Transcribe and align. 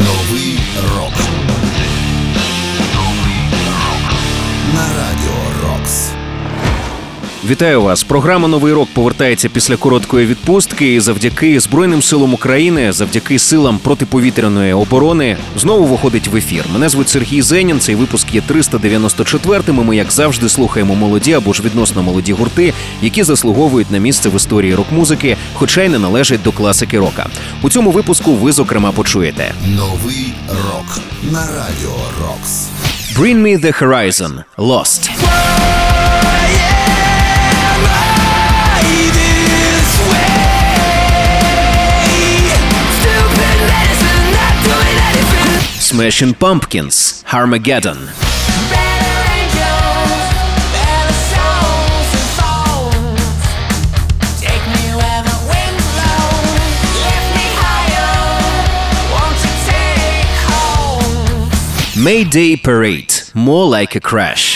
Новий 0.00 0.58
рок. 0.96 1.59
Вітаю 7.50 7.82
вас. 7.82 8.02
Програма 8.02 8.48
Новий 8.48 8.72
рок 8.72 8.88
повертається 8.94 9.48
після 9.48 9.76
короткої 9.76 10.26
відпустки. 10.26 10.94
І 10.94 11.00
завдяки 11.00 11.60
Збройним 11.60 12.02
силам 12.02 12.34
України, 12.34 12.92
завдяки 12.92 13.38
силам 13.38 13.78
протиповітряної 13.78 14.72
оборони, 14.72 15.36
знову 15.56 15.84
виходить 15.84 16.28
в 16.28 16.36
ефір. 16.36 16.64
Мене 16.72 16.88
звуть 16.88 17.08
Сергій 17.08 17.42
Зенін. 17.42 17.80
Цей 17.80 17.94
випуск 17.94 18.34
є 18.34 18.42
394-м. 18.48 19.78
і 19.78 19.82
Ми, 19.82 19.96
як 19.96 20.12
завжди, 20.12 20.48
слухаємо 20.48 20.94
молоді 20.94 21.32
або 21.32 21.52
ж 21.52 21.62
відносно 21.62 22.02
молоді 22.02 22.32
гурти, 22.32 22.72
які 23.02 23.22
заслуговують 23.22 23.90
на 23.90 23.98
місце 23.98 24.28
в 24.28 24.36
історії 24.36 24.74
рок-музики, 24.74 25.36
хоча 25.54 25.82
й 25.82 25.88
не 25.88 25.98
належать 25.98 26.42
до 26.42 26.52
класики 26.52 26.98
рока. 26.98 27.26
У 27.62 27.70
цьому 27.70 27.90
випуску 27.90 28.34
ви 28.34 28.52
зокрема 28.52 28.92
почуєте 28.92 29.54
Новий 29.66 30.32
рок. 30.48 31.00
На 31.22 31.40
радіо 31.40 31.96
Рокс. 32.22 32.68
Bring 33.16 33.42
Me 33.42 33.64
The 33.64 33.82
Horizon– 33.82 34.42
Lost. 34.58 35.10
Smashing 45.90 46.34
Pumpkins– 46.34 47.24
Harmageddon. 47.26 47.98
Mayday 61.96 62.54
Parade– 62.54 63.12
More 63.34 63.68
Like 63.68 63.96
a 63.96 64.00
Crash. 64.00 64.49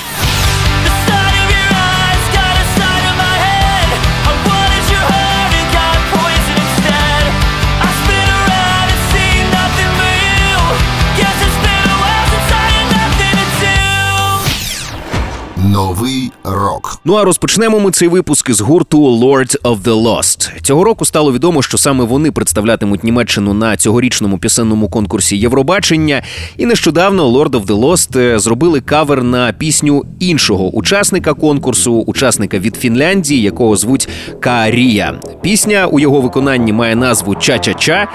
Новий 15.73 16.33
рок. 16.45 16.99
Ну 17.05 17.15
а 17.15 17.25
розпочнемо 17.25 17.81
ми 17.81 17.91
цей 17.91 18.09
випуск 18.09 18.49
із 18.51 18.61
гурту 18.61 18.99
Lord 18.99 19.63
of 19.63 19.83
the 19.83 20.03
Lost. 20.03 20.61
Цього 20.63 20.85
року 20.85 21.05
стало 21.05 21.33
відомо, 21.33 21.63
що 21.63 21.79
саме 21.79 22.05
вони 22.05 22.31
представлятимуть 22.31 23.05
Німеччину 23.05 23.55
на 23.55 23.77
цьогорічному 23.77 24.39
пісенному 24.39 24.89
конкурсі 24.89 25.37
Євробачення. 25.37 26.23
І 26.57 26.67
нещодавно 26.67 27.29
Lord 27.29 27.51
of 27.51 27.67
the 27.67 27.81
Lost 27.81 28.19
е, 28.19 28.39
зробили 28.39 28.81
кавер 28.81 29.23
на 29.23 29.53
пісню 29.53 30.05
іншого 30.21 30.71
учасника 30.71 31.35
конкурсу, 31.35 31.93
учасника 31.93 32.59
від 32.59 32.77
Фінляндії, 32.77 33.43
якого 33.43 33.77
звуть 33.77 34.09
Каарія. 34.41 35.21
Пісня 35.43 35.87
у 35.87 36.01
його 36.01 36.21
виконанні 36.21 36.73
має 36.73 36.97
назву 36.97 37.35
Ча-ча-ча. 37.35 38.07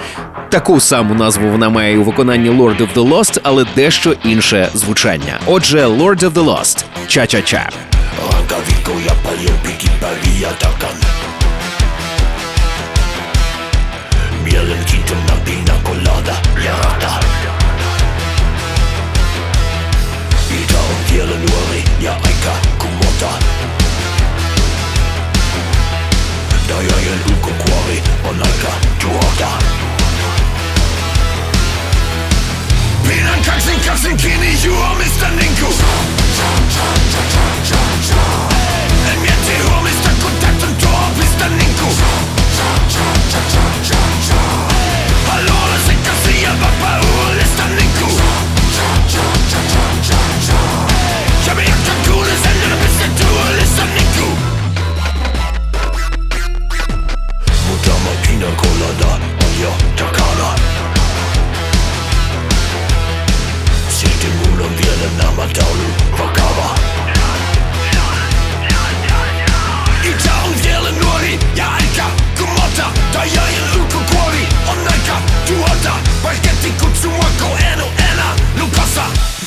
Таку 0.50 0.80
саму 0.80 1.14
назву 1.14 1.50
вона 1.50 1.70
має 1.70 1.97
у 1.97 2.03
виконанні 2.03 2.50
Lord 2.50 2.81
of 2.81 2.88
the 2.95 3.09
Lost, 3.09 3.39
але 3.44 3.66
дещо 3.75 4.16
інше 4.25 4.70
звучання. 4.73 5.39
Отже, 5.45 5.88
Lord 5.88 6.23
of 6.23 6.31
the 6.31 6.45
Lost– 6.45 6.86
Trap. 7.42 7.73
Arranca. 10.02 11.09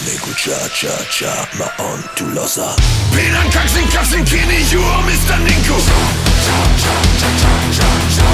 Make 0.04 0.34
cha 0.36 0.58
cha 0.74 0.94
cha 1.14 1.32
ma 1.58 1.66
on 1.78 2.02
to 2.16 2.24
losa 2.34 2.74
Pedan 3.14 3.46
kaksin 3.54 3.86
kaksin 3.94 4.24
kini 4.26 4.58
you 4.72 4.82
are 4.82 5.02
Mr. 5.06 5.38
Ninko 5.46 5.78
Cha 5.78 6.58
cha 6.82 6.94
cha 7.20 7.28
cha 7.40 7.52
cha 7.76 7.88
cha 8.16 8.28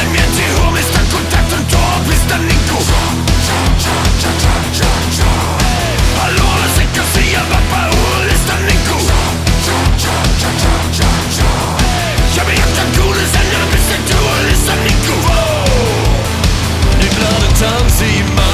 El 0.00 0.08
mio 0.12 0.26
ti 0.36 0.44
home 0.60 0.82
sta 0.82 1.00
in 1.00 1.06
contatto 1.12 1.56
il 1.56 1.64
tuo 1.72 1.90
Mr. 2.08 2.38
Ninko 2.48 2.78
Cha 3.46 3.60
cha 3.82 3.96
cha 4.20 4.30
cha 4.42 4.54
cha 4.78 4.90
cha 5.16 5.30
Allora 6.24 6.66
se 6.76 6.84
cassia 6.92 7.42
va 7.50 7.60
paura 7.70 8.20
Mr. 8.28 8.58
Ninko 8.68 8.98
Cha 9.64 9.78
cha 10.02 10.16
cha 10.40 10.50
cha 10.60 10.74
cha 10.96 11.10
cha 11.36 11.50
Ich 12.28 12.38
habe 12.38 12.52
ja 12.60 12.66
kein 12.76 12.88
gutes 12.98 13.32
Ende 13.40 13.60
bis 13.72 13.84
der 13.88 14.00
Tour 14.08 14.36
Mr. 14.48 14.76
Ninko 14.84 15.16
Ich 17.06 17.16
lade 17.22 17.48
Tanzi 17.60 18.10
immer. 18.20 18.53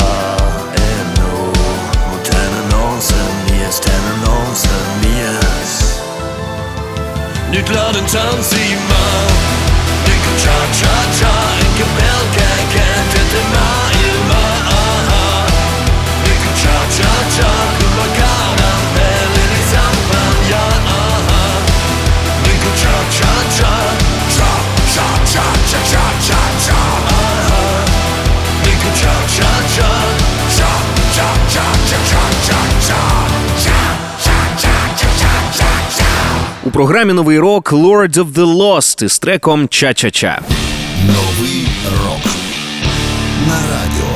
nicht 7.51 7.69
laten 7.69 8.05
tanzen, 8.07 8.57
man. 8.87 9.27
Dikke 10.05 10.33
cha-cha. 10.41 11.00
У 36.71 36.73
програмі 36.73 37.13
Новий 37.13 37.39
рок 37.39 37.73
«Lords 37.73 38.13
of 38.13 38.33
the 38.33 38.57
Lost 38.57 39.03
із 39.03 39.19
треком 39.19 39.67
Ча-ча-ча. 39.67 40.39
Новий 41.07 41.67
рок. 42.03 42.25
На 43.47 43.55
радіо. 43.55 44.10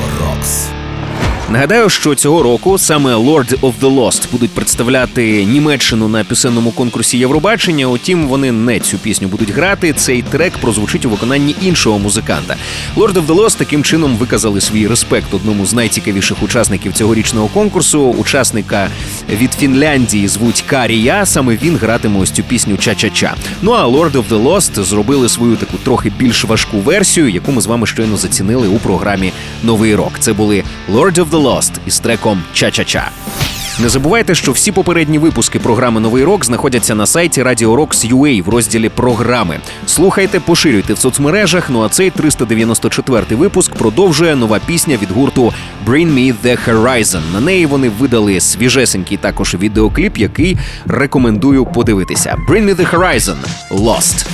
Нагадаю, 1.50 1.90
що 1.90 2.16
цього 2.16 2.44
року 2.44 2.78
саме 2.78 3.16
Lord 3.16 3.60
of 3.60 3.74
the 3.82 3.96
Lost 3.96 4.32
будуть 4.32 4.52
представляти 4.52 5.46
Німеччину 5.46 6.08
на 6.08 6.24
пісенному 6.24 6.72
конкурсі 6.72 7.18
Євробачення. 7.18 7.86
Утім, 7.86 8.28
вони 8.28 8.52
не 8.52 8.80
цю 8.80 8.98
пісню 8.98 9.28
будуть 9.28 9.50
грати. 9.52 9.94
Цей 9.94 10.22
трек 10.22 10.58
прозвучить 10.58 11.06
у 11.06 11.10
виконанні 11.10 11.56
іншого 11.62 12.00
музиканта. 12.00 12.56
Lord 12.96 13.14
of 13.14 13.26
the 13.28 13.36
Lost 13.36 13.58
таким 13.58 13.84
чином 13.84 14.18
виказали 14.18 14.62
свій 14.62 14.88
респект 14.88 15.34
одному 15.34 15.66
з 15.66 15.74
найцікавіших 15.74 16.44
учасників 16.44 16.94
цьогорічного 16.94 17.48
конкурсу. 17.48 18.00
Учасника 18.02 18.90
від 19.30 19.54
Фінляндії 19.54 20.28
звуть 20.28 20.64
Карія. 20.68 21.26
Саме 21.26 21.58
він 21.64 21.78
гратиме 21.78 22.20
ось 22.20 22.32
цю 22.32 22.44
пісню 22.44 22.76
Ча-ча-ча. 22.76 23.34
Ну 23.62 23.72
а 23.72 23.88
Lord 23.88 24.12
of 24.12 24.24
the 24.30 24.44
Lost 24.44 24.84
зробили 24.84 25.30
свою 25.30 25.56
таку 25.56 25.78
трохи 25.78 26.12
більш 26.20 26.46
важку 26.46 26.78
версію, 26.78 27.30
яку 27.30 27.52
ми 27.52 27.62
з 27.62 27.66
вами 27.66 27.88
щойно 27.88 28.18
зацінили 28.18 28.68
у 28.68 28.78
програмі 28.78 29.32
Новий 29.64 29.96
рок. 29.96 30.12
Це 30.20 30.34
були 30.34 30.64
Lord 30.90 31.20
of 31.20 31.30
the 31.30 31.44
Lost 31.44 31.72
із 31.86 32.00
треком 32.00 32.44
Ча-ча-ча. 32.54 33.10
Не 33.82 33.90
забувайте, 33.90 34.36
що 34.36 34.52
всі 34.52 34.72
попередні 34.72 35.20
випуски 35.20 35.60
програми 35.60 36.00
Новий 36.00 36.24
рок 36.24 36.46
знаходяться 36.46 36.96
на 36.96 37.06
сайті 37.06 37.44
Radio 37.44 37.76
Rocks.ua 37.76 38.44
в 38.44 38.50
розділі 38.50 38.90
програми. 38.90 39.60
Слухайте, 39.86 40.40
поширюйте 40.40 40.94
в 40.94 40.98
соцмережах. 40.98 41.70
Ну 41.70 41.82
а 41.84 41.90
цей 41.90 42.12
394-й 42.12 43.36
випуск 43.36 43.74
продовжує 43.76 44.36
нова 44.36 44.60
пісня 44.66 44.98
від 45.02 45.12
гурту 45.12 45.54
Bring 45.88 46.14
Me 46.14 46.34
The 46.44 46.58
Horizon. 46.68 47.22
На 47.34 47.40
неї 47.40 47.66
вони 47.66 47.90
видали 47.90 48.40
свіжесенький 48.40 49.18
також 49.18 49.56
відеокліп, 49.56 50.18
який 50.18 50.58
рекомендую 50.88 51.66
подивитися. 51.66 52.38
Bring 52.50 52.66
Me 52.66 52.76
The 52.76 52.92
Horizon– 52.92 53.36
Lost. 53.72 54.28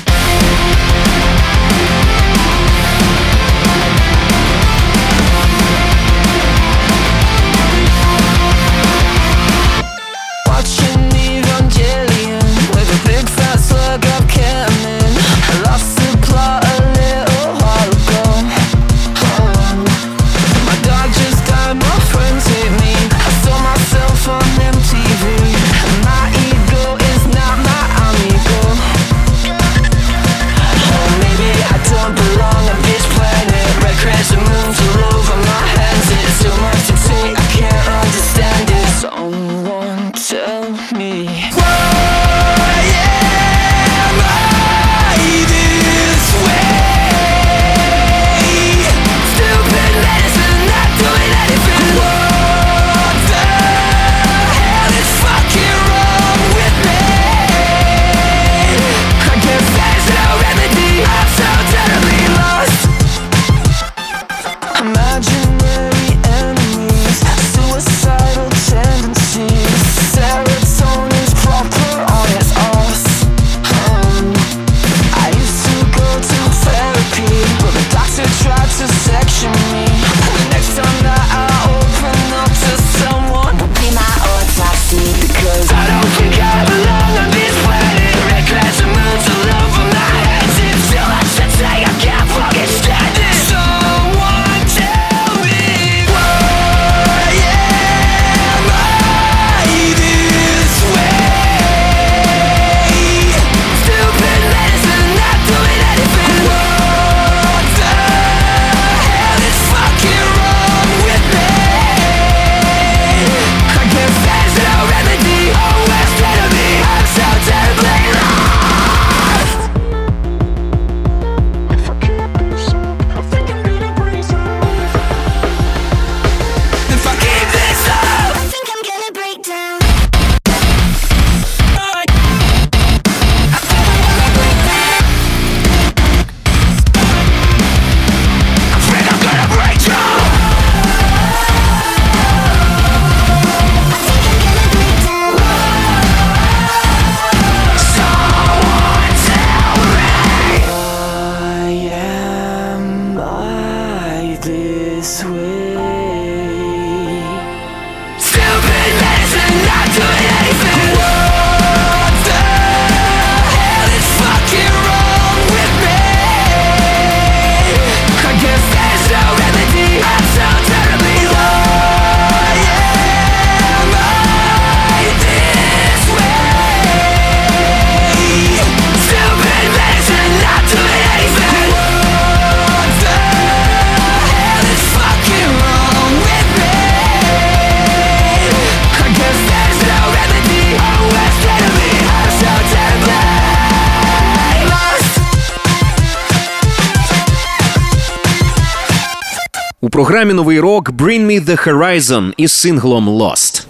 Програмі 200.12 200.34
Новий 200.34 200.60
рок 200.60 200.89
Bring 200.89 201.25
Me 201.25 201.46
The 201.46 201.68
Horizon 201.68 202.34
із 202.38 202.51
синглом 202.51 203.10
Lost. 203.10 203.65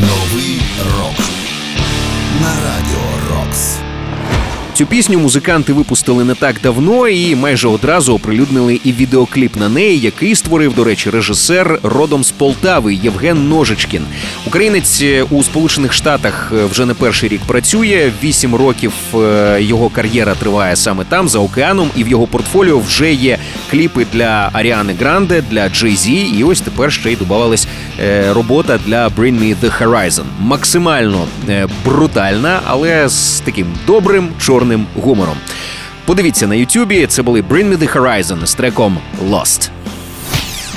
Новий 0.00 0.60
рок 0.98 1.18
на 2.40 2.48
радіо 2.48 2.98
Рокс. 2.98 3.03
Цю 4.74 4.86
пісню 4.86 5.18
музиканти 5.18 5.72
випустили 5.72 6.24
не 6.24 6.34
так 6.34 6.56
давно 6.62 7.08
і 7.08 7.34
майже 7.34 7.68
одразу 7.68 8.14
оприлюднили 8.14 8.80
і 8.84 8.92
відеокліп 8.92 9.56
на 9.56 9.68
неї, 9.68 9.98
який 9.98 10.34
створив, 10.34 10.74
до 10.74 10.84
речі, 10.84 11.10
режисер 11.10 11.78
родом 11.82 12.24
з 12.24 12.30
Полтави 12.30 12.94
Євген 12.94 13.48
Ножичкін. 13.48 14.02
Українець 14.46 15.02
е, 15.02 15.22
у 15.30 15.42
Сполучених 15.42 15.92
Штатах 15.92 16.52
е, 16.56 16.64
вже 16.64 16.86
не 16.86 16.94
перший 16.94 17.28
рік 17.28 17.40
працює. 17.46 18.12
Вісім 18.22 18.54
років 18.54 18.92
е, 19.14 19.58
його 19.62 19.88
кар'єра 19.88 20.34
триває 20.34 20.76
саме 20.76 21.04
там, 21.04 21.28
за 21.28 21.38
океаном, 21.38 21.90
і 21.96 22.04
в 22.04 22.08
його 22.08 22.26
портфоліо 22.26 22.78
вже 22.78 23.12
є 23.12 23.38
кліпи 23.70 24.06
для 24.12 24.50
Аріани 24.52 24.94
Гранде, 25.00 25.42
для 25.50 25.68
Джей 25.68 25.96
Зі, 25.96 26.14
і 26.14 26.44
ось 26.44 26.60
тепер 26.60 26.92
ще 26.92 27.12
й 27.12 27.16
додавалась 27.16 27.68
робота 28.30 28.78
для 28.86 29.08
Bring 29.08 29.40
Me 29.40 29.56
The 29.62 29.82
Horizon. 29.82 30.24
Максимально 30.40 31.26
брутальна, 31.84 32.60
але 32.64 33.08
з 33.08 33.40
таким 33.40 33.66
добрим 33.86 34.28
чорним 34.38 34.63
чорним 34.64 34.86
гумором. 35.02 35.36
Подивіться 36.04 36.46
на 36.46 36.54
Ютубі. 36.54 37.06
Це 37.06 37.22
були 37.22 37.42
Bring 37.42 37.68
Me 37.68 37.78
The 37.78 37.92
Horizon 37.92 38.46
з 38.46 38.54
треком 38.54 38.98
Lost. 39.30 39.70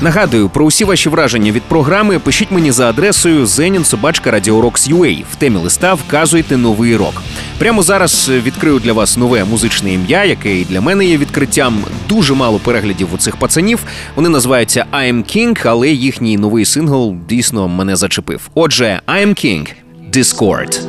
Нагадую, 0.02 0.50
про 0.50 0.66
усі 0.66 0.86
ваші 0.86 1.10
враження 1.10 1.52
від 1.52 1.64
програми 1.64 2.20
пишіть 2.20 2.52
мені 2.52 2.72
за 2.72 2.90
адресою 2.90 3.46
zeninsobachkaradiorocks.ua. 3.46 5.24
В 5.32 5.36
темі 5.36 5.58
листа 5.58 5.94
вказуйте 5.94 6.58
новий 6.58 6.96
рок. 6.96 7.22
Прямо 7.58 7.84
зараз 7.84 8.30
е, 8.30 8.40
відкрию 8.40 8.80
для 8.80 8.94
вас 8.94 9.18
нове 9.18 9.46
музичне 9.46 9.94
ім'я, 9.94 10.26
яке 10.26 10.60
і 10.60 10.66
для 10.66 10.82
мене 10.82 11.06
є 11.06 11.18
відкриттям. 11.18 11.84
Дуже 12.10 12.34
мало 12.34 12.60
переглядів 12.60 13.14
у 13.14 13.18
цих 13.18 13.36
пацанів. 13.36 13.80
Вони 14.16 14.30
називаються 14.30 14.86
I'm 14.94 15.38
King, 15.38 15.62
але 15.66 15.90
їхній 15.90 16.38
новий 16.38 16.66
сингл 16.66 17.16
дійсно 17.30 17.68
мене 17.68 17.96
зачепив. 17.96 18.50
Отже, 18.56 19.02
I'm 19.08 19.28
King– 19.28 19.68
Discord. 20.12 20.82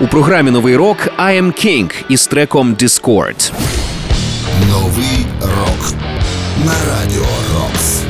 У 0.00 0.06
програмі 0.06 0.50
новий 0.50 0.76
рок 0.76 0.96
«I 1.18 1.42
am 1.42 1.66
King» 1.66 1.90
із 2.08 2.26
треком 2.26 2.74
«Discord». 2.74 3.52
Новий 4.70 5.26
рок 5.40 5.92
на 6.64 6.72
радіо 6.72 7.26
Рокс. 7.54 8.02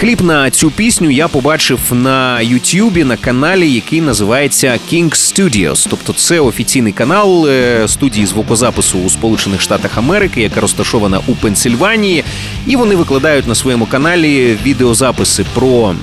Кліп 0.00 0.20
на 0.20 0.50
цю 0.50 0.70
пісню 0.70 1.10
я 1.10 1.28
побачив 1.28 1.80
на 1.92 2.40
Ютюбі 2.40 3.04
на 3.04 3.16
каналі, 3.16 3.70
який 3.70 4.00
називається 4.00 4.78
King 4.92 5.10
Studios. 5.10 5.86
Тобто, 5.90 6.12
це 6.12 6.40
офіційний 6.40 6.92
канал 6.92 7.48
е, 7.48 7.88
студії 7.88 8.26
звукозапису 8.26 8.98
у 8.98 9.10
Сполучених 9.10 9.60
Штатах 9.60 9.98
Америки, 9.98 10.40
яка 10.42 10.60
розташована 10.60 11.20
у 11.26 11.34
Пенсильванії. 11.34 12.24
І 12.66 12.76
вони 12.76 12.96
викладають 12.96 13.46
на 13.46 13.54
своєму 13.54 13.86
каналі 13.86 14.58
відеозаписи 14.64 15.44
про 15.54 15.94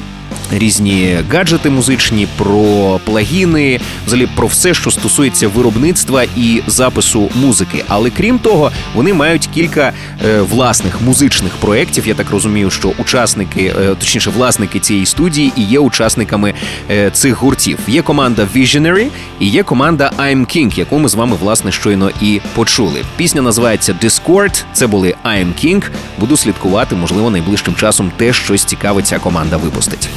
різні 0.51 1.17
гаджети 1.31 1.69
музичні, 1.69 2.27
про 2.38 3.00
плагіни, 3.05 3.79
взагалі 4.07 4.27
про 4.35 4.47
все, 4.47 4.73
що 4.73 4.91
стосується 4.91 5.47
виробництва 5.47 6.23
і 6.38 6.62
запису 6.67 7.29
музики. 7.35 7.83
Але 7.88 8.09
крім 8.09 8.39
того, 8.39 8.71
вони 8.95 9.13
мають 9.13 9.50
кілька 9.53 9.93
е, 10.25 10.41
власних 10.41 11.01
музичних 11.01 11.51
проєктів. 11.53 12.07
Я 12.07 12.13
так 12.13 12.31
розумію, 12.31 12.69
що 12.69 12.91
учасники, 12.97 13.73
е, 13.81 13.95
точніше, 14.00 14.29
власники 14.29 14.79
цієї 14.79 15.05
студії 15.05 15.51
і 15.55 15.62
є 15.63 15.79
учасниками 15.79 16.53
е, 16.91 17.12
цих 17.12 17.35
гуртів. 17.35 17.79
Є 17.88 18.01
команда 18.01 18.47
Visionary 18.55 19.07
і 19.39 19.47
є 19.47 19.63
команда 19.63 20.12
I'm 20.17 20.39
King, 20.39 20.79
яку 20.79 21.00
ми 21.00 21.09
з 21.09 21.15
вами 21.15 21.38
власне 21.41 21.71
щойно 21.71 22.12
і 22.21 22.41
почули. 22.55 23.03
Пісня 23.15 23.41
називається 23.41 23.95
Discord. 24.03 24.63
Це 24.73 24.88
були 24.88 25.15
I'm 25.25 25.65
King. 25.65 25.83
Буду 26.19 26.38
слідкувати, 26.38 26.95
можливо, 26.95 27.29
найближчим 27.29 27.75
часом 27.75 28.12
теж 28.17 28.35
щось 28.43 28.65
цікаве 28.65 29.01
ця 29.01 29.19
команда 29.19 29.57
випустить. 29.57 30.09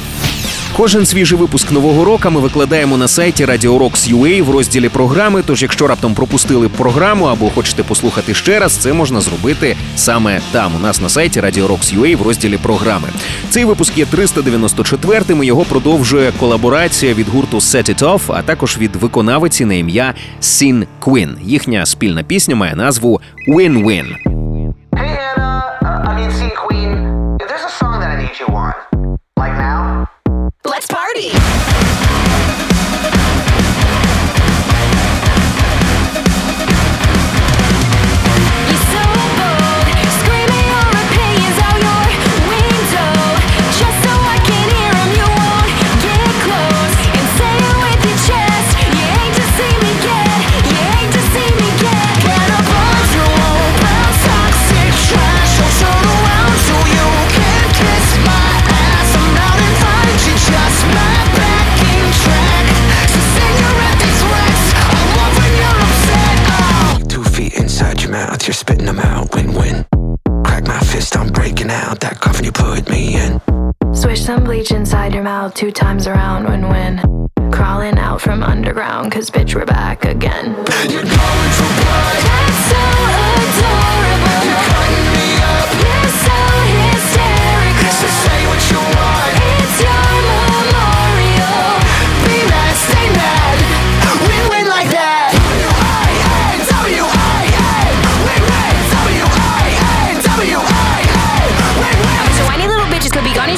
Кожен 0.75 1.05
свіжий 1.05 1.37
випуск 1.37 1.71
нового 1.71 2.05
року 2.05 2.29
ми 2.31 2.39
викладаємо 2.39 2.97
на 2.97 3.07
сайті 3.07 3.45
Radio 3.45 3.77
Rocks 3.79 4.13
UA 4.13 4.43
в 4.43 4.49
розділі 4.49 4.89
програми. 4.89 5.43
Тож, 5.47 5.61
якщо 5.61 5.87
раптом 5.87 6.13
пропустили 6.13 6.69
програму 6.69 7.25
або 7.25 7.49
хочете 7.49 7.83
послухати 7.83 8.33
ще 8.33 8.59
раз, 8.59 8.71
це 8.71 8.93
можна 8.93 9.21
зробити 9.21 9.75
саме 9.95 10.39
там. 10.51 10.75
У 10.75 10.79
нас 10.79 11.01
на 11.01 11.09
сайті 11.09 11.41
Radio 11.41 11.67
Rocks 11.67 11.99
UA 11.99 12.15
в 12.17 12.21
розділі 12.21 12.57
програми. 12.57 13.07
Цей 13.49 13.65
випуск 13.65 13.97
є 13.97 14.05
394-м. 14.05 15.43
і 15.43 15.47
Його 15.47 15.65
продовжує 15.65 16.31
колаборація 16.39 17.13
від 17.13 17.27
гурту 17.29 17.57
Set 17.57 17.89
It 17.89 17.99
Off, 17.99 18.21
а 18.27 18.41
також 18.41 18.77
від 18.77 18.95
виконавиці 18.95 19.65
на 19.65 19.73
ім'я 19.73 20.13
Sin 20.41 20.85
Queen. 21.01 21.35
Їхня 21.43 21.85
спільна 21.85 22.23
пісня 22.23 22.55
має 22.55 22.75
назву 22.75 23.21
Win-Win. 23.47 24.26
Let's 30.67 30.85
party! 30.85 31.31
Some 74.27 74.43
bleach 74.43 74.71
inside 74.71 75.13
your 75.13 75.23
mouth 75.23 75.53
two 75.53 75.71
times 75.71 76.05
around 76.05 76.43
when 76.43 76.67
win. 76.67 77.29
Crawling 77.49 77.97
out 77.97 78.19
from 78.19 78.43
underground, 78.43 79.09
cause 79.09 79.31
bitch, 79.31 79.55
we're 79.55 79.65
back 79.65 80.03
again. 80.03 80.53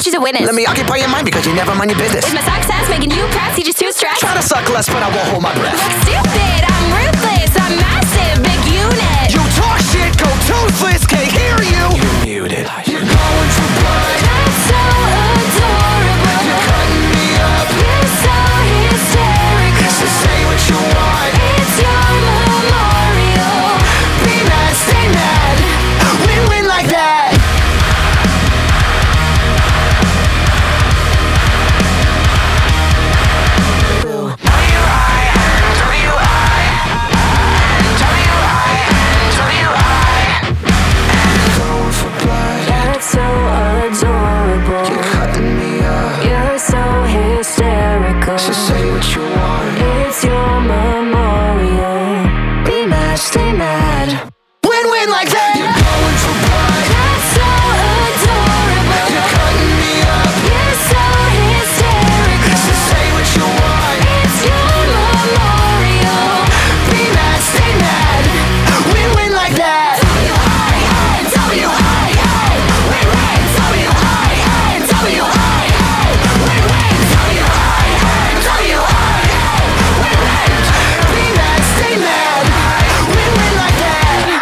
and 0.00 0.04
she's 0.04 0.14
a 0.14 0.20
witness. 0.20 0.46
Let 0.46 0.54
me 0.54 0.66
occupy 0.66 0.96
your 0.96 1.08
mind 1.08 1.24
because 1.24 1.46
you 1.46 1.54
never 1.54 1.74
mind 1.74 1.90
your 1.90 1.98
business. 1.98 2.26
Is 2.26 2.34
my 2.34 2.40
success 2.40 2.88
making 2.88 3.10
you 3.10 3.26
proud? 3.28 3.54
See, 3.54 3.62
just 3.62 3.78
too 3.78 3.92
stressed. 3.92 4.20
Try 4.20 4.34
to 4.34 4.42
suck 4.42 4.68
less, 4.70 4.88
but 4.88 5.02
I 5.02 5.08
won't 5.12 5.28
hold 5.28 5.42
my 5.42 5.54
breath. 5.54 5.76
Look 5.76 5.96
stupid. 6.08 6.60
I'm 6.64 6.86
ruthless. 6.88 7.52
I'm 7.56 7.74
massive. 7.76 8.42
Big 8.42 8.60
unit. 8.72 9.28
You 9.32 9.42
talk 9.60 9.78
shit, 9.92 10.16
go 10.16 10.28
toothless, 10.48 11.06
can't 11.06 11.28
hear 11.28 11.56
you. 11.60 11.84
You're 12.00 12.48
muted. 12.48 12.66
You're 12.86 13.04
going 13.04 13.59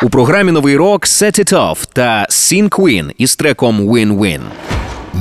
У 0.03 0.11
програмі 0.11 0.53
новий 0.53 0.77
рок 0.77 1.07
Set 1.07 1.41
It 1.41 1.53
Off 1.53 1.89
та 1.93 2.27
Sin 2.31 2.69
Queen 2.69 3.11
із 3.19 3.37
треком 3.37 3.91
Win-Win. 3.91 4.41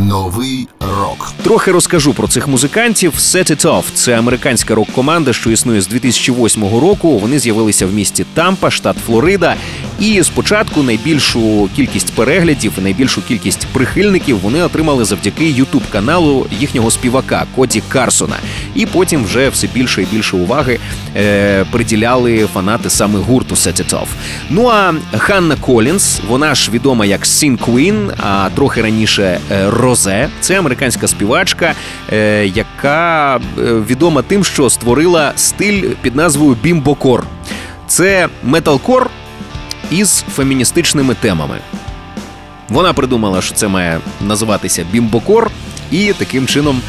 Новий 0.01 0.67
рок. 0.79 1.33
Трохи 1.43 1.71
розкажу 1.71 2.13
про 2.13 2.27
цих 2.27 2.47
музикантів. 2.47 3.13
Set 3.13 3.51
It 3.51 3.65
Off– 3.65 3.83
це 3.93 4.19
американська 4.19 4.75
рок-команда, 4.75 5.33
що 5.33 5.51
існує 5.51 5.81
з 5.81 5.87
2008 5.87 6.63
року. 6.63 7.19
Вони 7.19 7.39
з'явилися 7.39 7.85
в 7.85 7.93
місті 7.93 8.25
Тампа, 8.33 8.71
штат 8.71 8.97
Флорида. 9.05 9.55
І 9.99 10.23
спочатку 10.23 10.83
найбільшу 10.83 11.69
кількість 11.75 12.13
переглядів, 12.13 12.71
найбільшу 12.77 13.21
кількість 13.21 13.67
прихильників 13.67 14.39
вони 14.39 14.61
отримали 14.61 15.05
завдяки 15.05 15.49
ютуб 15.49 15.81
каналу 15.91 16.45
їхнього 16.59 16.91
співака 16.91 17.45
Коді 17.55 17.83
Карсона. 17.89 18.35
І 18.75 18.85
потім 18.85 19.23
вже 19.23 19.49
все 19.49 19.67
більше 19.73 20.01
і 20.01 20.05
більше 20.05 20.37
уваги 20.37 20.79
е, 21.15 21.65
приділяли 21.71 22.47
фанати 22.53 22.89
саме 22.89 23.19
гурту 23.19 23.55
Set 23.55 23.81
It 23.81 23.93
Off. 23.93 24.07
Ну 24.49 24.67
а 24.67 24.93
Ханна 25.17 25.55
Колінс, 25.55 26.19
вона 26.27 26.55
ж 26.55 26.71
відома 26.71 27.05
як 27.05 27.25
Scene 27.25 27.57
Queen, 27.57 28.11
а 28.17 28.49
трохи 28.55 28.81
раніше 28.81 29.39
е, 29.51 29.69
Розе. 29.87 30.29
Це 30.39 30.59
американська 30.59 31.07
співачка, 31.07 31.73
е, 32.13 32.45
яка 32.45 33.35
е, 33.35 33.39
відома 33.63 34.21
тим, 34.21 34.43
що 34.43 34.69
створила 34.69 35.33
стиль 35.35 35.83
під 36.01 36.15
назвою 36.15 36.57
бімбокор. 36.63 37.23
Це 37.87 38.27
металкор 38.43 39.09
із 39.91 40.23
феміністичними 40.35 41.13
темами. 41.13 41.57
Вона 42.69 42.93
придумала, 42.93 43.41
що 43.41 43.55
це 43.55 43.67
має 43.67 43.99
називатися 44.21 44.85
бімбокор, 44.91 45.51
і 45.91 46.13
таким 46.17 46.47
чином 46.47 46.81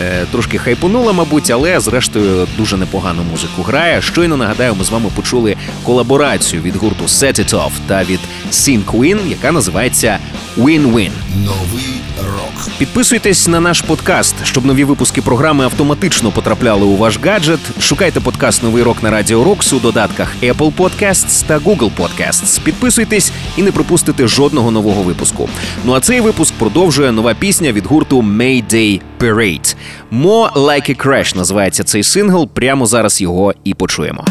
е, 0.00 0.26
трошки 0.32 0.58
хайпонула, 0.58 1.12
мабуть, 1.12 1.50
але 1.50 1.80
зрештою 1.80 2.46
дуже 2.56 2.76
непогану 2.76 3.22
музику 3.30 3.62
грає. 3.62 4.02
Щойно 4.02 4.36
нагадаю, 4.36 4.74
ми 4.74 4.84
з 4.84 4.90
вами 4.90 5.10
почули 5.16 5.56
колаборацію 5.80 6.62
від 6.62 6.76
гурту 6.76 7.04
Set 7.04 7.40
It 7.40 7.50
Off 7.50 7.72
та 7.86 8.04
від 8.04 8.20
Sin 8.52 8.84
Queen, 8.84 9.28
яка 9.28 9.52
називається 9.52 10.18
Win-Win. 10.58 11.10
Новий 11.44 12.00
рок. 12.26 12.70
Підписуйтесь 12.78 13.48
на 13.48 13.60
наш 13.60 13.80
подкаст, 13.80 14.34
щоб 14.44 14.64
нові 14.64 14.84
випуски 14.84 15.22
програми 15.22 15.64
автоматично 15.64 16.30
потрапляли 16.30 16.84
у 16.84 16.96
ваш 16.96 17.18
гаджет. 17.24 17.60
Шукайте 17.80 18.20
подкаст 18.20 18.62
Новий 18.62 18.82
рок 18.82 19.02
на 19.02 19.10
Радіо 19.10 19.44
Рокс 19.44 19.72
у 19.72 19.78
додатках 19.78 20.28
Apple 20.42 20.72
Podcasts 20.76 21.46
та 21.46 21.58
Google 21.58 21.90
Podcasts. 21.98 22.62
Підписуйтесь 22.62 23.32
і 23.56 23.62
не 23.62 23.72
пропустите 23.72 24.26
жодного 24.26 24.70
нового 24.70 25.02
випуску. 25.02 25.48
Ну 25.84 25.92
а 25.92 26.00
цей 26.00 26.20
випуск 26.20 26.54
продовжує 26.54 27.12
нова 27.12 27.34
пісня 27.34 27.72
від 27.72 27.86
гурту 27.86 28.22
Mayday 28.22 29.00
Parade. 29.20 29.76
More 30.12 30.52
Like 30.52 30.90
a 30.90 31.06
Crash 31.06 31.36
називається 31.36 31.84
цей 31.84 32.02
сингл. 32.02 32.48
Прямо 32.48 32.86
зараз 32.86 33.20
його 33.20 33.54
і 33.64 33.74
почуємо. 33.74 34.24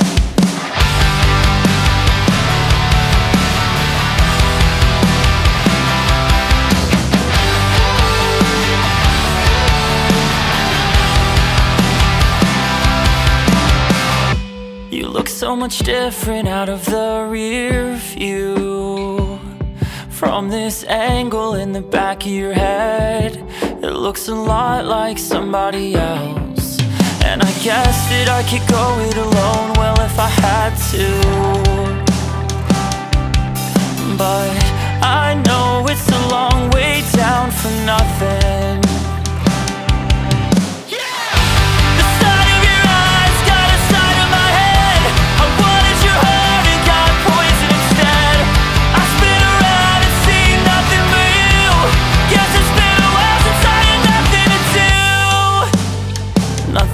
So 15.50 15.56
much 15.56 15.80
different 15.80 16.48
out 16.48 16.70
of 16.70 16.86
the 16.86 17.28
rear 17.28 17.96
view. 17.96 19.40
From 20.12 20.48
this 20.50 20.84
angle 20.84 21.56
in 21.56 21.72
the 21.72 21.82
back 21.82 22.24
of 22.24 22.32
your 22.32 22.54
head, 22.54 23.44
it 23.82 23.94
looks 23.94 24.28
a 24.28 24.36
lot 24.36 24.86
like 24.86 25.18
somebody 25.18 25.96
else. 25.96 26.80
And 27.26 27.42
I 27.42 27.52
guess 27.64 27.98
that 28.12 28.30
I 28.30 28.44
could 28.44 28.66
go 28.70 28.86
it 29.10 29.18
alone, 29.18 29.74
well, 29.80 30.00
if 30.02 30.20
I 30.20 30.30
had 30.46 30.72
to. 30.94 31.08
But 34.20 34.54
I 35.02 35.34
know 35.48 35.88
it's 35.90 36.10
a 36.12 36.28
long 36.30 36.70
way 36.70 37.02
down 37.16 37.50
for 37.50 37.72
nothing. 37.88 38.99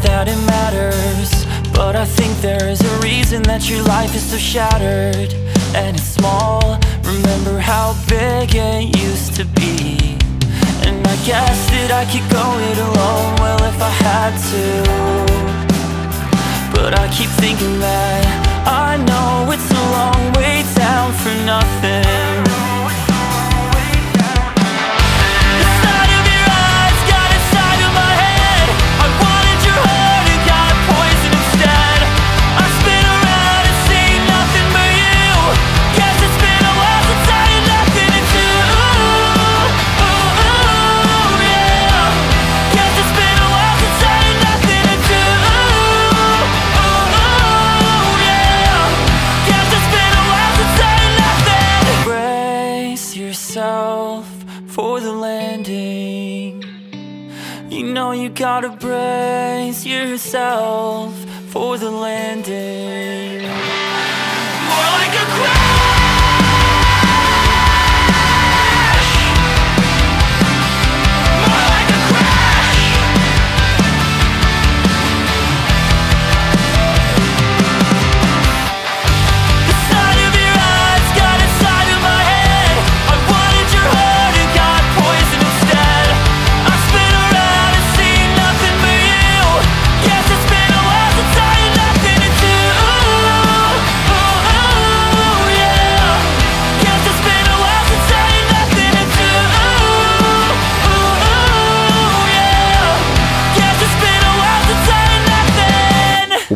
That 0.05 0.27
it 0.27 0.39
matters, 0.45 1.31
but 1.73 1.95
I 1.95 2.05
think 2.05 2.31
there 2.41 2.67
is 2.69 2.81
a 2.81 2.99
reason 2.99 3.41
that 3.43 3.69
your 3.69 3.81
life 3.83 4.13
is 4.15 4.23
so 4.23 4.37
shattered. 4.37 5.33
And 5.73 5.97
it's 5.97 6.09
small. 6.17 6.79
Remember 7.03 7.59
how 7.59 7.95
big 8.07 8.55
it 8.55 8.95
used 8.97 9.35
to 9.35 9.45
be. 9.59 10.17
And 10.85 10.97
I 11.05 11.15
guess 11.25 11.57
that 11.73 11.91
I 11.91 12.03
could 12.11 12.27
go 12.29 12.45
it 12.69 12.77
alone, 12.87 13.31
well, 13.41 13.61
if 13.71 13.77
I 13.81 13.93
had 14.07 14.33
to. 14.51 14.65
But 16.75 16.91
I 16.99 17.05
keep 17.17 17.31
thinking 17.43 17.79
that 17.79 18.23
I 18.67 18.97
know 19.09 19.51
it's 19.51 19.69
a 19.71 19.83
long 19.97 20.21
way 20.37 20.63
down 20.75 21.11
for 21.21 21.33
nothing. 21.45 22.54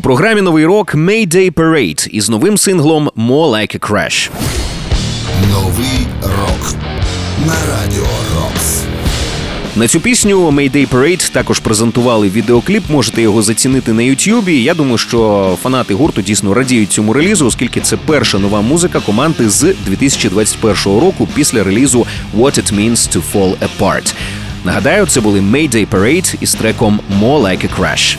Програмі 0.10 0.42
Новий 0.42 0.66
рок 0.66 0.96
Mayday 0.96 1.52
Parade 1.52 2.10
із 2.10 2.30
новим 2.30 2.58
синглом 2.58 3.10
More 3.18 3.50
Like 3.50 3.80
a 3.80 3.90
Crash. 3.90 4.30
Новий 5.52 6.08
рок 6.22 6.76
на 7.48 7.54
Радіо 7.54 8.08
Рокс. 8.36 8.84
На 9.76 9.88
цю 9.88 10.00
пісню 10.00 10.50
Mayday 10.50 10.88
Parade 10.88 11.32
також 11.32 11.60
презентували 11.60 12.30
відеокліп. 12.30 12.84
Можете 12.90 13.22
його 13.22 13.42
зацінити 13.42 13.94
на 13.94 14.02
Ютубі. 14.02 14.64
Я 14.64 14.74
думаю, 14.74 14.98
що 14.98 15.58
фанати 15.62 15.94
гурту 15.94 16.22
дійсно 16.22 16.54
радіють 16.54 16.92
цьому 16.92 17.14
релізу, 17.14 17.46
оскільки 17.46 17.82
це 17.82 17.98
перша 17.98 18.40
нова 18.40 18.62
музика 18.62 19.00
команди 19.00 19.50
з 19.50 19.76
2021 19.86 20.76
року 20.86 21.28
після 21.36 21.64
релізу 21.64 22.06
What 22.38 22.60
It 22.60 22.74
Means 22.74 23.18
to 23.18 23.22
Fall 23.34 23.56
Apart. 23.58 24.14
Нагадаю, 24.66 25.06
це 25.06 25.22
були 25.22 25.40
Mayday 25.40 25.88
Parade 25.88 26.36
із 26.42 26.54
треком 26.54 27.00
More 27.22 27.42
Like 27.42 27.68
a 27.68 27.80
Crash. 27.80 28.18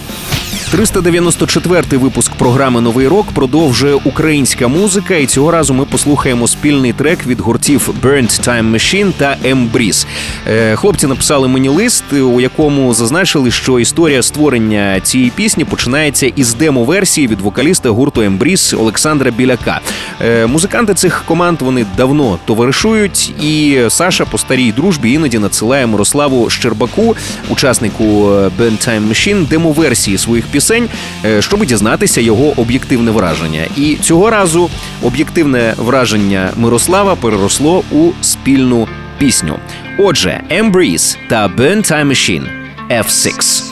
394-й 0.75 1.97
випуск 1.97 2.33
програми 2.33 2.81
Новий 2.81 3.09
рок 3.09 3.27
продовжує 3.33 3.95
українська 3.95 4.69
музика, 4.69 5.15
і 5.15 5.27
цього 5.27 5.51
разу 5.51 5.75
ми 5.75 5.85
послухаємо 5.85 6.49
спільний 6.49 6.93
трек 6.93 7.27
від 7.27 7.41
гуртів 7.41 7.91
Burnt 8.03 8.49
Time 8.49 8.71
Machine 8.71 9.13
та 9.13 9.37
Embrace. 9.45 10.07
Е, 10.49 10.77
Хлопці 10.77 11.07
написали 11.07 11.49
мені 11.49 11.69
лист, 11.69 12.13
у 12.13 12.41
якому 12.41 12.95
зазначили, 12.95 13.51
що 13.51 13.81
історія 13.81 14.23
створення 14.23 15.01
цієї 15.01 15.31
пісні 15.31 15.65
починається 15.65 16.27
із 16.27 16.55
демо-версії 16.55 17.27
від 17.27 17.41
вокаліста 17.41 17.91
гурту 17.91 18.21
Embrace 18.21 18.81
Олександра 18.81 19.31
Біляка. 19.31 19.81
Е, 20.21 20.47
Музиканти 20.47 20.95
цих 20.95 21.23
команд 21.27 21.63
вони 21.63 21.87
давно 21.97 22.39
товаришують, 22.45 23.35
і 23.43 23.81
Саша 23.89 24.25
по 24.25 24.39
старій 24.39 24.73
дружбі 24.73 25.13
іноді 25.13 25.39
надсилає 25.39 25.87
Мирославу 25.87 26.51
Щербаку, 26.51 27.17
учаснику 27.49 28.05
е, 28.05 28.51
Burnt 28.61 28.89
Time 28.89 29.09
Machine, 29.09 29.49
демо-версії 29.49 30.19
своїх 30.19 30.50
пісень, 30.51 30.89
е, 31.25 31.43
щоб 31.43 31.65
дізнатися 31.67 32.21
його 32.21 32.61
об'єктивне 32.61 33.11
враження. 33.11 33.65
І 33.77 33.97
цього 33.97 34.31
разу 34.31 34.71
об'єктивне 35.03 35.75
враження 35.77 36.51
Мирослава 36.57 37.15
переросло 37.15 37.83
у 37.91 38.11
спільну 38.21 38.89
пісню. 39.19 39.59
Отже, 39.99 40.41
Embrace 40.51 41.17
та 41.29 41.49
Burn 41.49 41.93
Time 41.93 42.07
Machine 42.07 42.47
F6. 42.91 43.63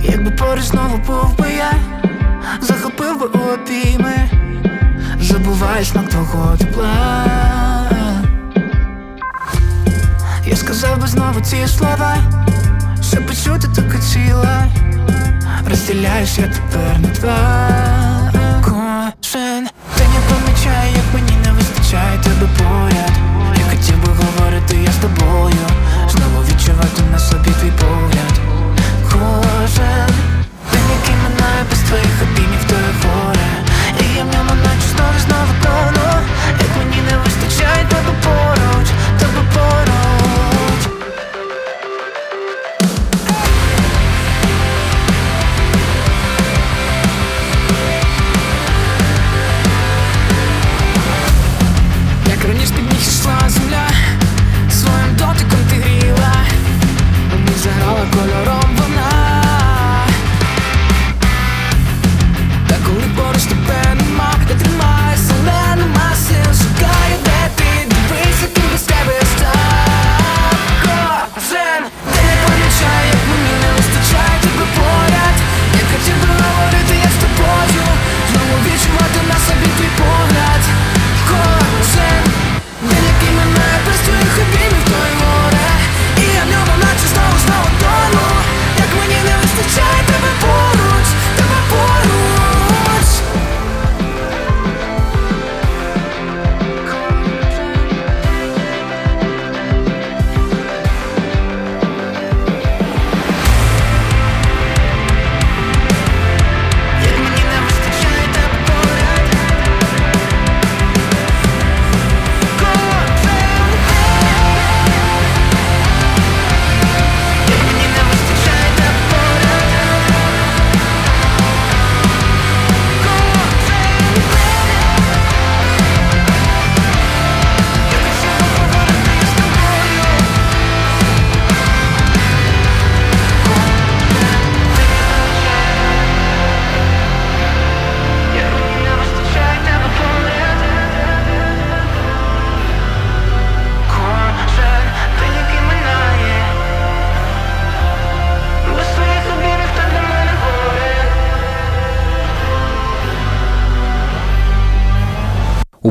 Якби 0.00 0.30
поруч 0.30 0.62
знову 0.62 0.96
був 1.06 1.38
би 1.38 1.46
я, 1.58 1.72
захопив 2.60 3.20
би 3.20 3.26
обійми, 3.26 4.30
забуваю 5.20 5.84
смак 5.84 6.08
твого 6.08 6.56
тепла. 6.56 7.26
Я 10.46 10.56
сказав 10.56 11.00
би 11.00 11.06
знову 11.06 11.40
ці 11.40 11.66
слова, 11.66 12.16
щоб 13.10 13.26
почути 13.26 13.68
таке 13.74 13.98
ціла. 13.98 14.66
Розділяєш 15.70 16.38
я 16.38 16.44
тепер 16.44 17.00
на 17.00 17.08
два. 17.08 17.68
Кожен 18.64 19.68
день 19.98 20.08
не 20.14 20.20
помічаю, 20.28 20.90
як 20.94 21.14
мені 21.14 21.36
не 21.44 21.52
вистачає 21.52 22.18
тебе 22.18 22.48
поряд. 22.58 23.12
Я 23.58 23.64
хотів 23.70 23.96
би 24.06 24.12
говорити 24.12 24.76
я 24.84 24.92
з 24.92 24.96
тобою, 24.96 25.66
знову 26.08 26.44
відчувати 26.44 27.02
на 27.12 27.18
собі 27.18 27.50
твій 27.60 27.72
погляд. 27.80 28.01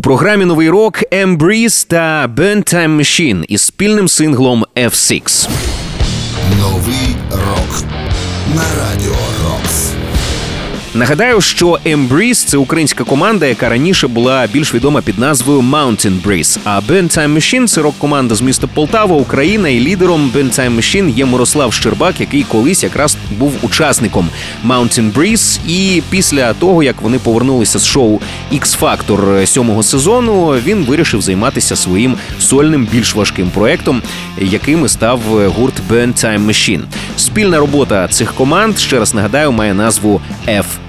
Програмі 0.01 0.45
новий 0.45 0.69
рок 0.69 0.99
Embrace 1.11 1.87
та 1.87 2.27
Burn 2.35 2.73
Time 2.73 2.97
Machine 2.97 3.45
із 3.47 3.61
спільним 3.61 4.07
синглом 4.07 4.65
F6. 4.75 5.49
Новий 6.59 7.15
рок 7.31 7.83
на 8.55 8.63
радіо 8.79 9.15
Рокс. 9.43 9.90
Нагадаю, 10.93 11.41
що 11.41 11.79
Embrace– 11.85 12.45
це 12.47 12.57
українська 12.57 13.03
команда, 13.03 13.45
яка 13.45 13.69
раніше 13.69 14.07
була 14.07 14.47
більш 14.53 14.73
відома 14.73 15.01
під 15.01 15.19
назвою 15.19 15.61
Mountain 15.61 16.21
Breeze. 16.21 16.57
А 16.63 16.79
Time 16.79 17.33
Machine– 17.33 17.65
це 17.67 17.81
рок-команда 17.81 18.35
з 18.35 18.41
міста 18.41 18.67
Полтава, 18.67 19.15
Україна, 19.15 19.69
і 19.69 19.79
лідером 19.79 20.31
Time 20.35 20.75
Machine 20.75 21.15
є 21.15 21.25
Мирослав 21.25 21.73
Щербак, 21.73 22.19
який 22.19 22.43
колись 22.43 22.83
якраз 22.83 23.17
був 23.37 23.53
учасником 23.61 24.29
Mountain 24.67 25.13
Breeze. 25.13 25.59
І 25.67 26.03
після 26.09 26.53
того, 26.53 26.83
як 26.83 27.01
вони 27.01 27.19
повернулися 27.19 27.79
з 27.79 27.85
шоу 27.85 28.19
X 28.53 28.79
Factor 28.79 29.45
сьомого 29.45 29.83
сезону, 29.83 30.55
він 30.65 30.83
вирішив 30.83 31.21
займатися 31.21 31.75
своїм 31.75 32.15
сольним 32.39 32.87
більш 32.91 33.15
важким 33.15 33.49
проектом, 33.49 34.01
яким 34.37 34.85
і 34.85 34.89
став 34.89 35.19
гурт 35.55 35.81
Time 35.91 36.45
Machine. 36.45 36.81
Спільна 37.17 37.57
робота 37.57 38.07
цих 38.07 38.33
команд, 38.33 38.79
ще 38.79 38.99
раз 38.99 39.13
нагадаю, 39.13 39.51
має 39.51 39.73
назву 39.73 40.21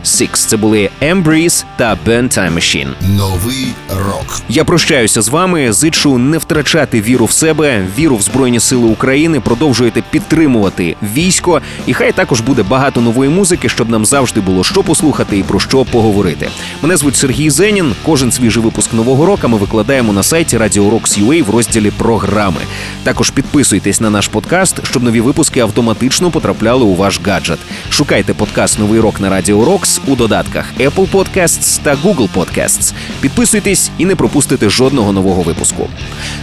F6. 0.05 0.29
Це 0.33 0.57
були 0.57 0.91
Embrace 1.03 1.65
та 1.77 1.99
Burn 2.07 2.39
Time 2.39 2.55
Machine. 2.55 2.89
Новий 3.17 3.75
рок. 3.89 4.41
Я 4.49 4.65
прощаюся 4.65 5.23
з 5.23 5.29
вами. 5.29 5.73
Зичу 5.73 6.19
не 6.19 6.39
втрачати 6.39 7.01
віру 7.01 7.25
в 7.25 7.33
себе, 7.33 7.87
віру 7.99 8.17
в 8.17 8.23
Збройні 8.23 8.61
Сили 8.61 8.87
України. 8.87 9.41
Продовжуєте 9.41 10.03
підтримувати 10.11 10.97
військо. 11.03 11.61
І 11.87 11.95
хай 11.95 12.13
також 12.13 12.41
буде 12.41 12.63
багато 12.63 13.01
нової 13.01 13.31
музики, 13.31 13.69
щоб 13.69 13.89
нам 13.89 14.07
завжди 14.07 14.41
було 14.41 14.65
що 14.65 14.83
послухати 14.83 15.39
і 15.39 15.43
про 15.43 15.61
що 15.61 15.85
поговорити. 15.85 16.49
Мене 16.83 16.97
звуть 16.97 17.17
Сергій 17.17 17.51
Зенін. 17.51 17.95
Кожен 18.03 18.33
свіжий 18.33 18.63
випуск 18.63 18.93
нового 18.93 19.27
року 19.27 19.49
ми 19.49 19.59
викладаємо 19.59 20.13
на 20.13 20.23
сайті 20.23 20.59
Radio 20.59 20.91
Rocks 20.91 21.27
UA 21.27 21.45
в 21.45 21.51
розділі 21.51 21.91
програми. 21.91 22.61
Також 23.05 23.31
підписуйтесь 23.31 24.01
на 24.01 24.11
наш 24.11 24.29
подкаст, 24.29 24.77
щоб 24.87 25.03
нові 25.03 25.21
випуски 25.21 25.61
автоматично 25.61 26.31
потрапляли 26.31 26.85
у 26.85 26.95
ваш 26.95 27.21
гаджет. 27.27 27.59
Шукайте 27.91 28.35
подкаст 28.35 28.79
Новий 28.79 29.01
рок 29.01 29.21
на 29.21 29.31
Radio 29.31 29.67
Rocks 29.93 30.13
у 30.13 30.17
додатках 30.17 30.67
Apple 30.79 31.11
Podcasts 31.11 31.81
та 31.83 31.95
Google 31.95 32.29
Podcasts. 32.35 32.93
Підписуйтесь 33.21 33.91
і 33.99 34.05
не 34.05 34.17
пропустите 34.17 34.69
жодного 34.69 35.13
нового 35.13 35.43
випуску. 35.43 35.89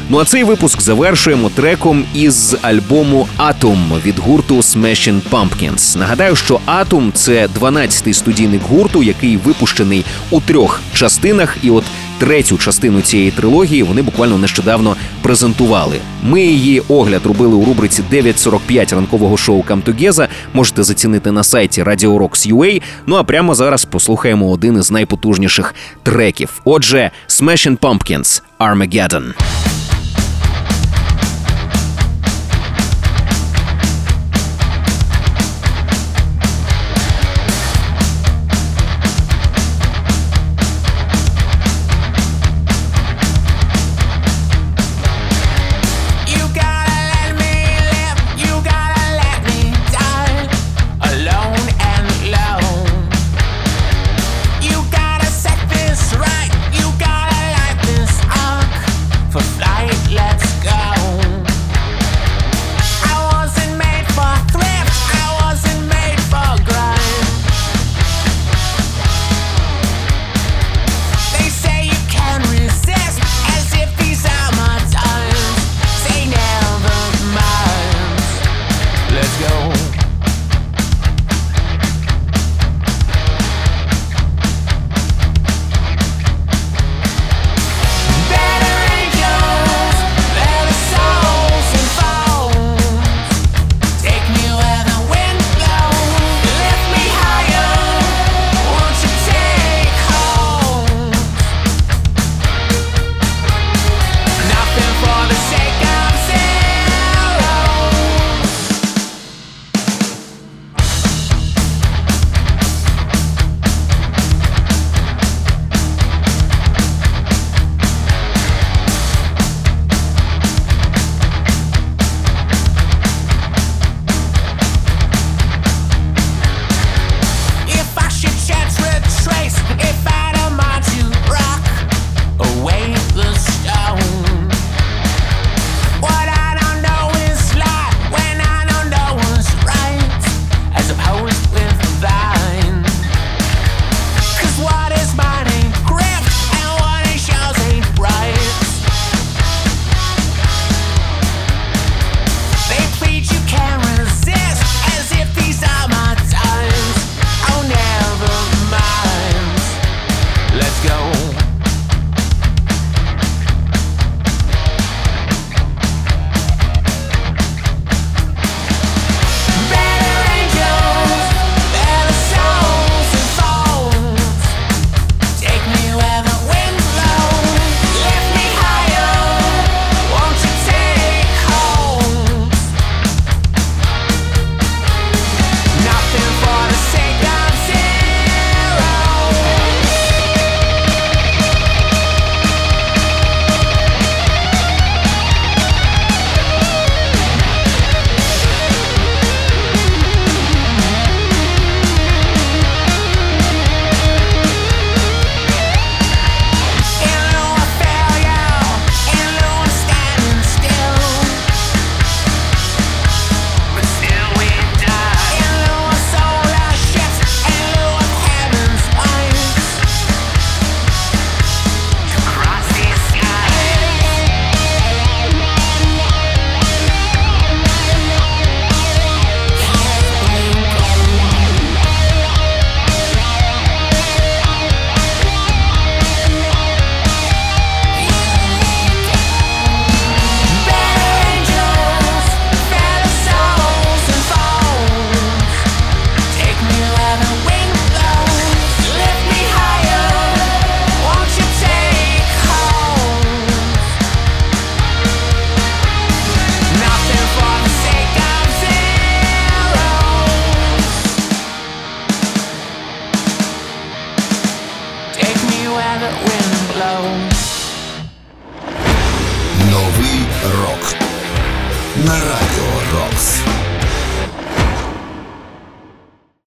Ну 0.09 0.19
а 0.19 0.25
цей 0.25 0.43
випуск 0.43 0.81
завершуємо 0.81 1.49
треком 1.49 2.05
із 2.13 2.57
альбому 2.61 3.27
Atom 3.37 4.01
від 4.05 4.19
гурту 4.19 4.57
Smashing 4.57 5.21
Pumpkins. 5.31 5.97
Нагадаю, 5.97 6.35
що 6.35 6.59
Atom– 6.67 7.11
це 7.13 7.47
12-й 7.59 8.13
студійник 8.13 8.61
гурту, 8.61 9.03
який 9.03 9.37
випущений 9.37 10.05
у 10.29 10.41
трьох 10.41 10.81
частинах. 10.93 11.57
І 11.61 11.69
от 11.69 11.83
третю 12.19 12.57
частину 12.57 13.01
цієї 13.01 13.31
трилогії 13.31 13.83
вони 13.83 14.01
буквально 14.01 14.37
нещодавно 14.37 14.95
презентували. 15.21 15.95
Ми 16.23 16.41
її 16.41 16.81
огляд 16.87 17.25
робили 17.25 17.55
у 17.55 17.65
рубриці 17.65 18.03
9.45 18.11 18.95
ранкового 18.95 19.37
шоу 19.37 19.63
Камтогеза. 19.63 20.27
Можете 20.53 20.83
зацінити 20.83 21.31
на 21.31 21.43
сайті 21.43 21.83
Radio 21.83 22.17
Rocks 22.17 22.53
UA. 22.53 22.81
Ну 23.07 23.15
а 23.15 23.23
прямо 23.23 23.55
зараз 23.55 23.85
послухаємо 23.85 24.49
один 24.49 24.77
із 24.77 24.91
найпотужніших 24.91 25.75
треків. 26.03 26.61
Отже, 26.65 27.11
Smashing 27.27 27.77
Pumpkins 27.77 28.41
Armageddon. 28.59 29.33